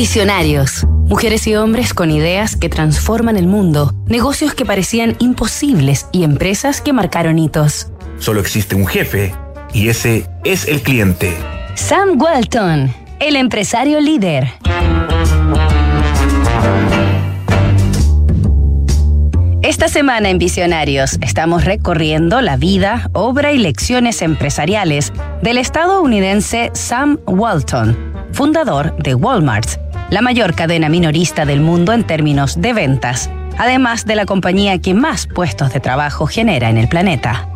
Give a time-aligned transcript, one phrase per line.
[0.00, 0.86] Visionarios.
[1.08, 6.80] Mujeres y hombres con ideas que transforman el mundo, negocios que parecían imposibles y empresas
[6.80, 7.88] que marcaron hitos.
[8.18, 9.34] Solo existe un jefe
[9.74, 11.36] y ese es el cliente.
[11.74, 14.48] Sam Walton, el empresario líder.
[19.60, 25.12] Esta semana en Visionarios estamos recorriendo la vida, obra y lecciones empresariales
[25.42, 27.98] del estadounidense Sam Walton,
[28.32, 34.16] fundador de Walmart, la mayor cadena minorista del mundo en términos de ventas, además de
[34.16, 37.46] la compañía que más puestos de trabajo genera en el planeta.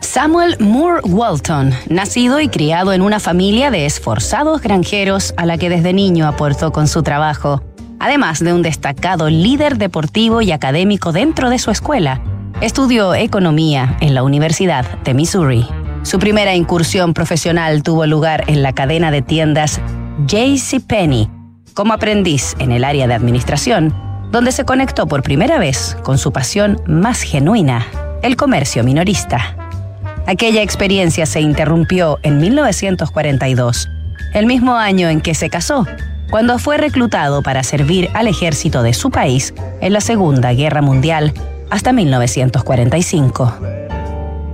[0.00, 5.68] Samuel Moore Walton, nacido y criado en una familia de esforzados granjeros a la que
[5.68, 7.62] desde niño aportó con su trabajo,
[8.00, 12.22] además de un destacado líder deportivo y académico dentro de su escuela.
[12.62, 15.66] Estudió economía en la Universidad de Missouri.
[16.02, 19.80] Su primera incursión profesional tuvo lugar en la cadena de tiendas
[20.86, 21.28] Penny
[21.78, 23.94] como aprendiz en el área de administración,
[24.32, 27.86] donde se conectó por primera vez con su pasión más genuina,
[28.20, 29.54] el comercio minorista.
[30.26, 33.88] Aquella experiencia se interrumpió en 1942,
[34.34, 35.86] el mismo año en que se casó
[36.30, 41.32] cuando fue reclutado para servir al ejército de su país en la Segunda Guerra Mundial
[41.70, 43.56] hasta 1945.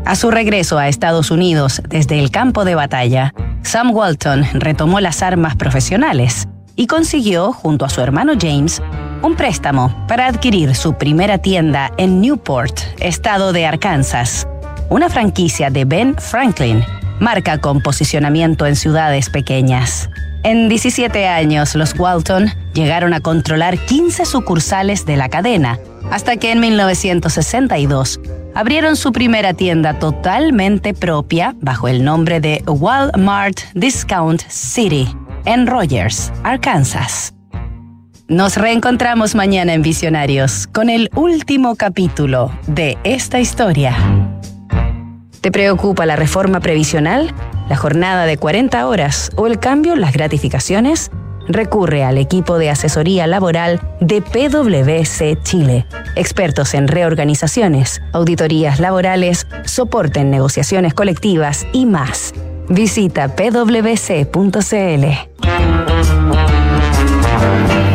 [0.05, 5.23] A su regreso a Estados Unidos desde el campo de batalla, Sam Walton retomó las
[5.23, 8.83] armas profesionales y consiguió, junto a su hermano James,
[9.23, 14.47] un préstamo para adquirir su primera tienda en Newport, estado de Arkansas,
[14.91, 16.85] una franquicia de Ben Franklin,
[17.21, 20.11] marca con posicionamiento en ciudades pequeñas.
[20.43, 25.79] En 17 años, los Walton llegaron a controlar 15 sucursales de la cadena,
[26.11, 28.21] hasta que en 1962
[28.55, 35.09] abrieron su primera tienda totalmente propia bajo el nombre de Walmart Discount City
[35.45, 37.35] en Rogers, Arkansas.
[38.29, 43.97] Nos reencontramos mañana en Visionarios con el último capítulo de esta historia.
[45.41, 47.35] ¿Te preocupa la reforma previsional?
[47.69, 51.11] la jornada de 40 horas o el cambio en las gratificaciones?
[51.47, 60.21] Recurre al equipo de asesoría laboral de PwC Chile, expertos en reorganizaciones, auditorías laborales, soporte
[60.21, 62.33] en negociaciones colectivas y más.
[62.71, 65.05] Visita pwc.cl.
[67.67, 67.94] Thank you.